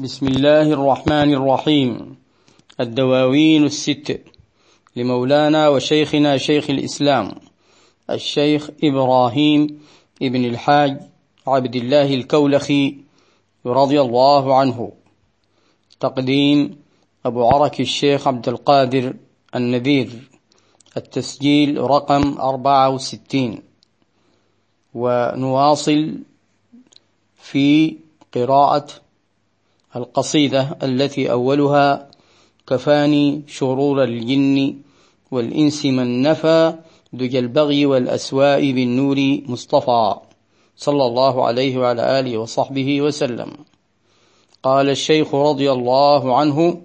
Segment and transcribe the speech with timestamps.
[0.00, 2.16] بسم الله الرحمن الرحيم.
[2.80, 4.20] الدواوين الست
[4.96, 7.30] لمولانا وشيخنا شيخ الإسلام
[8.10, 9.80] الشيخ إبراهيم
[10.22, 11.00] ابن الحاج
[11.46, 12.96] عبد الله الكولخي
[13.66, 14.92] رضي الله عنه.
[16.00, 16.78] تقديم
[17.26, 19.14] أبو عرك الشيخ عبد القادر
[19.54, 20.28] النذير.
[20.96, 23.62] التسجيل رقم أربعة وستين.
[24.94, 26.18] ونواصل
[27.34, 27.96] في
[28.34, 29.07] قراءة
[29.96, 32.08] القصيدة التي أولها
[32.66, 34.76] كفاني شرور الجن
[35.30, 36.74] والإنس من نفى
[37.12, 40.14] دجى البغي والأسواء بالنور مصطفى.
[40.76, 43.52] صلى الله عليه وعلى آله وصحبه وسلم.
[44.62, 46.80] قال الشيخ رضي الله عنه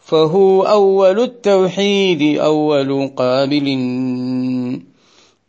[0.00, 3.66] فهو أول التوحيد أول قابل.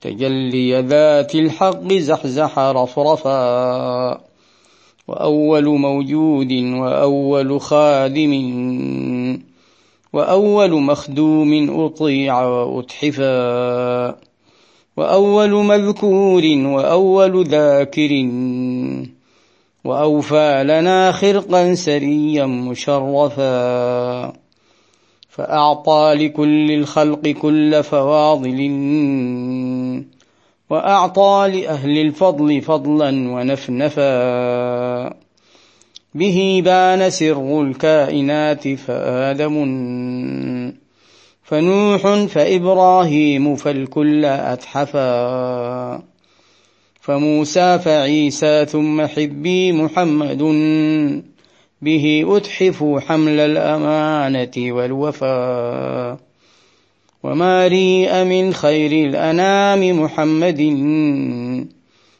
[0.01, 4.30] تجلي ذات الحق زحزح رفرفا.
[5.11, 8.33] وأول موجود وأول خادم
[10.13, 14.15] وأول مخدوم أطيع وأتحفا
[14.97, 18.29] وأول مذكور وأول ذاكر
[19.83, 24.33] وأوفى لنا خرقا سريا مشرفا
[25.29, 28.59] فأعطى لكل الخلق كل فواضل
[30.71, 35.13] وأعطى لأهل الفضل فضلا ونفنفا.
[36.15, 40.73] به بان سر الكائنات فآدم.
[41.43, 46.03] فنوح فإبراهيم فالكل أتحفا.
[47.01, 50.41] فموسى فعيسى ثم حبي محمد.
[51.81, 56.30] به أتحف حمل الأمانة والوفا.
[57.23, 60.61] وما ريء من خير الأنام محمد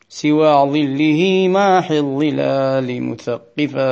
[0.10, 3.92] سوى ظله ماح الظلال مثقفا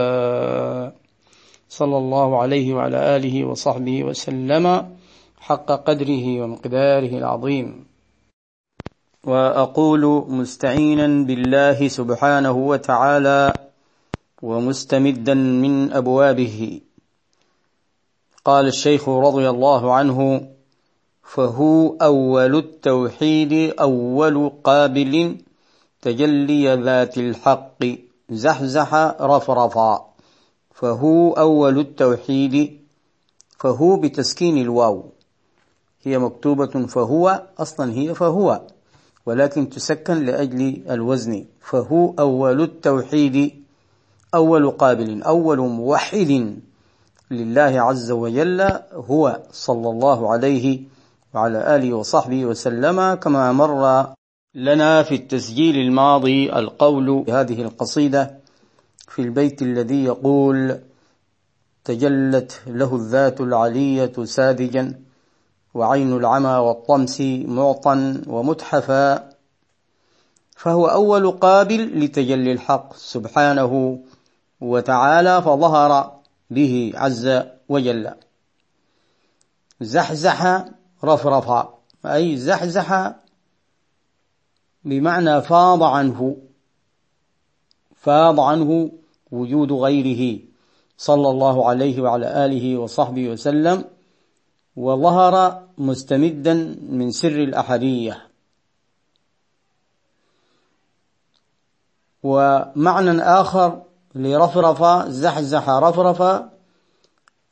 [1.70, 4.96] صلى الله عليه وعلى آله وصحبه وسلم
[5.40, 7.86] حق قدره ومقداره العظيم.
[9.24, 13.54] وأقول مستعينا بالله سبحانه وتعالى
[14.42, 16.82] ومستمدا من أبوابه.
[18.46, 20.50] قال الشيخ رضي الله عنه
[21.34, 25.38] فهو أول التوحيد أول قابل
[26.02, 27.86] تجلي ذات الحق
[28.30, 30.06] زحزح رفرفا.
[30.74, 32.80] فهو أول التوحيد
[33.60, 35.06] فهو بتسكين الواو.
[36.04, 38.62] هي مكتوبة فهو أصلا هي فهو
[39.26, 41.46] ولكن تسكن لأجل الوزن.
[41.62, 43.64] فهو أول التوحيد
[44.36, 46.58] أول قابل أول موحد
[47.32, 48.62] لله عز وجل
[48.94, 50.99] هو صلى الله عليه
[51.34, 54.14] وعلى آله وصحبه وسلم كما مر
[54.56, 58.38] لنا في التسجيل الماضي القول بهذه القصيدة
[59.08, 60.80] في البيت الذي يقول
[61.84, 65.00] تجلت له الذات العلية ساذجا
[65.74, 69.30] وعين العمى والطمس معطا ومتحفا
[70.56, 74.00] فهو أول قابل لتجلي الحق سبحانه
[74.62, 76.20] وتعالى فظهر
[76.50, 78.12] به عز وجل.
[79.82, 80.66] زحزح
[81.04, 81.74] رفرفا
[82.06, 83.14] أي زحزح
[84.84, 86.38] بمعنى فاض عنه.
[87.96, 88.92] فاض عنه
[89.32, 90.40] وجود غيره.
[90.98, 93.84] صلى الله عليه وعلى آله وصحبه وسلم.
[94.76, 96.54] وظهر مستمدا
[96.90, 98.30] من سر الأحدية.
[102.24, 103.82] ومعنى آخر
[104.16, 106.44] لرفرف زحزح رفرف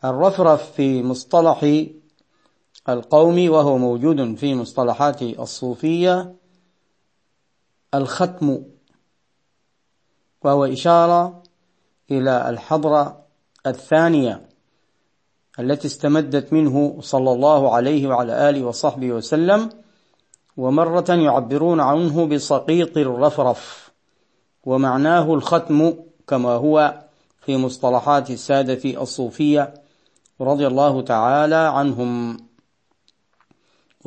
[0.06, 1.86] الرفرف في مصطلح
[2.90, 6.36] القوم وهو موجود في مصطلحات الصوفية.
[7.94, 8.64] الختم
[10.44, 11.44] وهو إشارة
[12.12, 13.26] إلى الحضرة
[13.68, 14.50] الثانية
[15.60, 19.70] التي استمدت منه صلى الله عليه وعلى آله وصحبه وسلم
[20.58, 23.92] ومرة يعبرون عنه بسقيط الرفرف
[24.66, 25.94] ومعناه الختم
[26.28, 27.04] كما هو
[27.42, 29.74] في مصطلحات السادة الصوفية
[30.42, 32.47] رضي الله تعالى عنهم.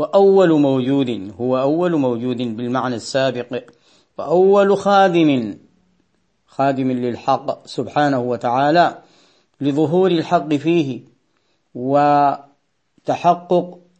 [0.00, 3.62] وأول موجود هو أول موجود بالمعنى السابق
[4.18, 5.58] وأول خادم
[6.46, 9.02] خادم للحق سبحانه وتعالى
[9.60, 11.00] لظهور الحق فيه
[11.74, 12.58] وتحقق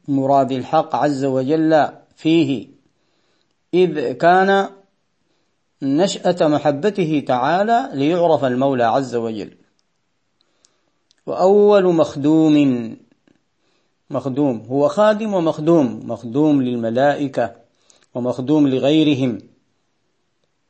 [0.09, 2.69] مراد الحق عز وجل فيه.
[3.75, 4.69] إذ كان
[5.83, 9.57] نشأة محبته تعالى ليعرف المولى عز وجل.
[11.27, 12.57] وأول مخدوم
[14.11, 14.67] مخدوم.
[14.71, 16.01] هو خادم ومخدوم.
[16.05, 17.53] مخدوم للملائكة
[18.15, 19.39] ومخدوم لغيرهم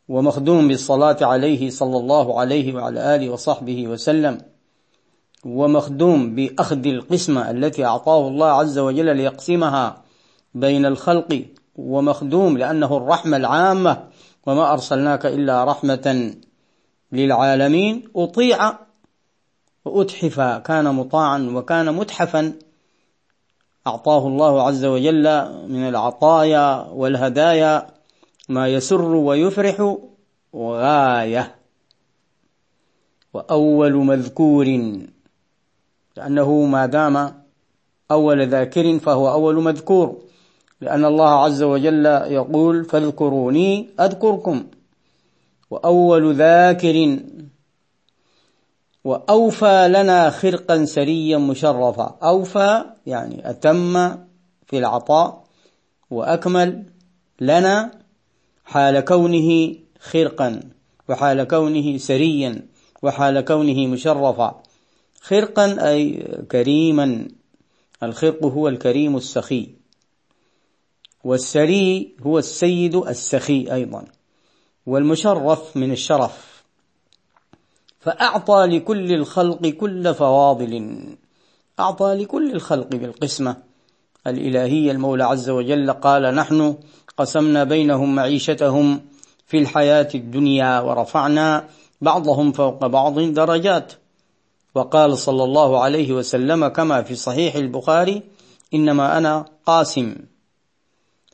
[0.08, 4.38] ومخدوم بالصلاة عليه صلى الله عليه وعلى آله وصحبه وسلم
[5.44, 10.02] ومخدوم بأخذ القسمة التي أعطاه الله عز وجل ليقسمها
[10.54, 11.44] بين الخلق
[11.76, 14.04] ومخدوم لأنه الرحمة العامة
[14.46, 16.34] وما أرسلناك إلا رحمة
[17.12, 18.04] للعالمين.
[18.16, 18.78] أطيع
[19.84, 20.40] وأتحف.
[20.40, 22.52] كان مطاعا وكان متحفا.
[23.86, 25.24] أعطاه الله عز وجل
[25.68, 27.86] من العطايا والهدايا
[28.48, 29.96] ما يسر ويفرح
[30.54, 31.54] غاية
[33.34, 34.66] وأول مذكور
[36.16, 37.42] لأنه ما دام
[38.10, 40.16] أول ذاكر فهو أول مذكور
[40.80, 44.66] لأن الله عز وجل يقول فاذكروني أذكركم.
[45.70, 47.18] وأول ذاكر
[49.04, 52.18] وأوفى لنا خرقا سريا مشرفا.
[52.22, 54.08] أوفى يعني أتم
[54.66, 55.44] في العطاء
[56.10, 56.84] وأكمل
[57.40, 57.90] لنا
[58.64, 60.60] حال كونه خرقا
[61.08, 62.66] وحال كونه سريا
[63.02, 64.62] وحال كونه مشرفا.
[65.20, 67.28] خرقا أي كريما.
[68.02, 69.68] الخرق هو الكريم السخي
[71.24, 74.04] والسري هو السيد السخي أيضا.
[74.86, 76.49] والمشرف من الشرف.
[78.00, 81.04] فأعطى لكل الخلق كل فواضل.
[81.80, 83.56] أعطى لكل الخلق بالقسمة.
[84.26, 86.74] الإلهية المولى عز وجل قال نحن
[87.16, 89.00] قسمنا بينهم معيشتهم
[89.46, 91.64] في الحياة الدنيا ورفعنا
[92.00, 93.92] بعضهم فوق بعض درجات.
[94.74, 98.22] وقال صلى الله عليه وسلم كما في صحيح البخاري
[98.74, 100.16] إنما أنا قاسم.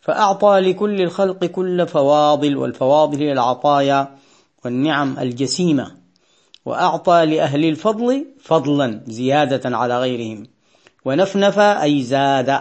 [0.03, 4.17] فأعطى لكل الخلق كل فواضل والفواضل هي العطايا
[4.65, 6.06] والنعم الجسيمة.
[6.67, 10.47] وأعطى لأهل الفضل فضلا زيادة على غيرهم.
[11.05, 12.61] ونفنف أي زاد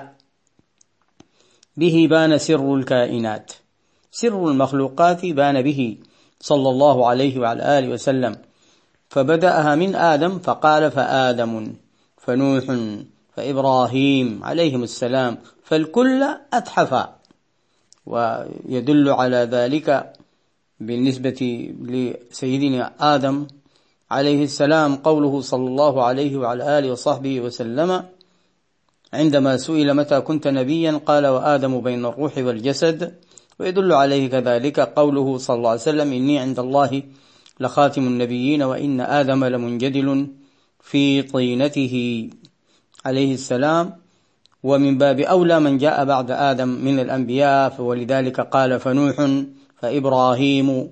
[1.77, 3.51] به بان سر الكائنات.
[4.11, 5.97] سر المخلوقات بان به
[6.41, 8.35] صلى الله عليه وعلى آله وسلم.
[9.09, 11.73] فبدأها من آدم فقال فآدم
[12.17, 12.65] فنوح
[13.35, 16.23] فإبراهيم عليهم السلام فالكل
[16.53, 17.07] أتحف.
[18.05, 20.13] ويدل على ذلك
[20.79, 23.47] بالنسبة لسيدنا آدم
[24.11, 28.03] عليه السلام قوله صلى الله عليه وعلى آله وصحبه وسلم
[29.13, 33.13] عندما سئل متى كنت نبيا قال وآدم بين الروح والجسد
[33.59, 37.03] ويدل عليه كذلك قوله صلى الله عليه وسلم إني عند الله
[37.59, 40.27] لخاتم النبيين وإن آدم لمنجدل
[40.81, 42.29] في طينته.
[43.05, 43.93] عليه السلام
[44.63, 49.29] ومن باب أولى من جاء بعد آدم من الأنبياء ولذلك قال فنوح
[49.79, 50.89] فإبراهيم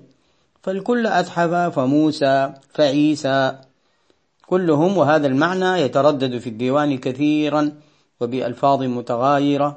[0.64, 3.58] فالكل أتحف فموسى فعيسى
[4.46, 4.96] كلهم.
[4.98, 7.72] وهذا المعنى يتردد في الديوان كثيرا
[8.20, 9.76] وبألفاظ متغايرة.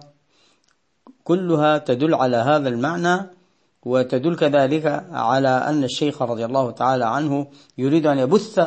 [1.24, 3.30] كلها تدل على هذا المعنى
[3.86, 7.48] وتدل كذلك على أن الشيخ رضي الله تعالى عنه
[7.78, 8.60] يريد أن يبث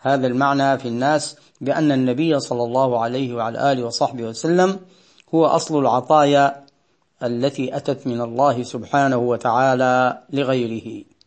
[0.00, 4.80] هذا المعنى في الناس بأن النبي صلى الله عليه وعلى آله وصحبه وسلم
[5.34, 6.64] هو أصل العطايا
[7.22, 11.17] التي أتت من الله سبحانه وتعالى لغيره.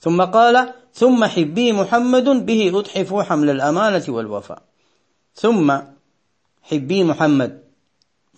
[0.00, 4.62] ثم قال ثم حبي محمد به أتحف حمل الأمانة والوفاء.
[5.34, 5.78] ثم
[6.62, 7.62] حبي محمد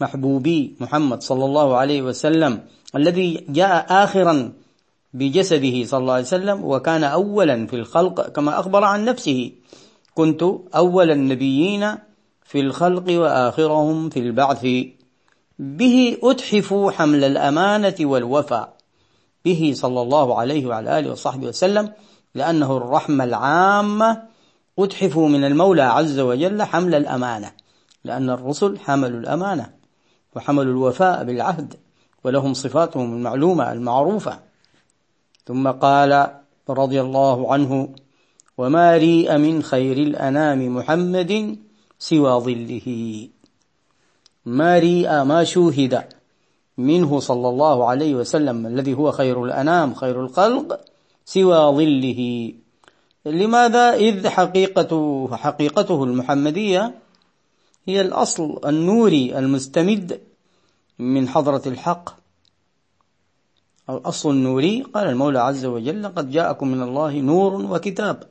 [0.00, 2.60] محبوبي محمد صلى الله عليه وسلم
[2.96, 4.52] الذي جاء آخرا
[5.14, 9.52] بجسده صلى الله عليه وسلم وكان أولا في الخلق كما أخبر عن نفسه.
[10.14, 10.42] كنت
[10.74, 11.94] أول النبيين
[12.44, 14.66] في الخلق وآخرهم في البعث.
[15.58, 18.77] به أتحف حمل الأمانة والوفاء.
[19.44, 21.92] به صلى الله عليه وعلى آله وصحبه وسلم
[22.34, 24.22] لأنه الرحمة العامة
[24.78, 27.52] أتحف من المولى عز وجل حمل الأمانة
[28.04, 29.70] لأن الرسل حملوا الأمانة
[30.36, 31.74] وحملوا الوفاء بالعهد
[32.24, 34.38] ولهم صفاتهم المعلومة المعروفة.
[35.46, 37.94] ثم قال رضي الله عنه
[38.58, 41.58] وما ريء من خير الأنام محمد
[41.98, 43.28] سوى ظله.
[44.46, 46.04] ما ريء ما شوهد
[46.78, 50.80] منه صلى الله عليه وسلم الذي هو خير الأنام خير الخلق
[51.24, 52.52] سوى ظله.
[53.26, 56.94] لماذا؟ إذ حقيقته حقيقته المحمدية
[57.86, 60.20] هي الأصل النوري المستمد
[60.98, 62.10] من حضرة الحق.
[63.90, 68.22] الأصل النوري قال المولى عز وجل قد جاءكم من الله نور وكتاب.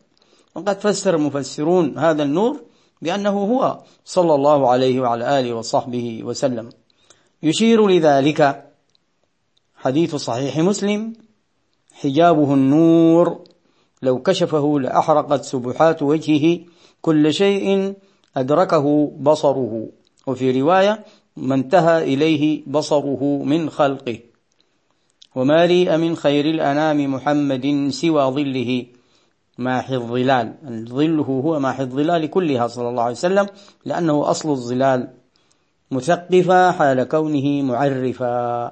[0.56, 2.62] وقد فسر المفسرون هذا النور
[3.02, 6.70] بأنه هو صلى الله عليه وعلى آله وصحبه وسلم.
[7.44, 8.64] يشير لذلك
[9.76, 11.14] حديث صحيح مسلم
[11.94, 13.44] حجابه النور
[14.02, 16.60] لو كشفه لأحرقت سبحات وجهه
[17.02, 17.94] كل شيء
[18.38, 19.88] أدركه بصره.
[20.28, 21.06] وفي رواية
[21.38, 24.20] ما انتهى إليه بصره من خلقه.
[25.36, 28.86] وما ريء من خير الأنام محمد سوى ظله.
[29.58, 30.54] ماحي الظلال
[30.90, 33.48] ظله هو ماحي الظلال كلها صلى الله عليه وسلم
[33.86, 35.14] لأنه أصل الظلال.
[35.92, 38.72] مثقفا حال كونه معرفا.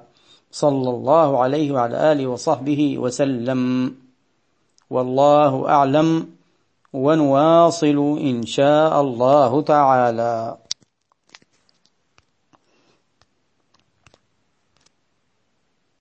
[0.51, 3.91] صلى الله عليه وعلى آله وصحبه وسلم.
[4.89, 6.27] والله أعلم
[6.93, 10.64] ونواصل إن شاء الله تعالى.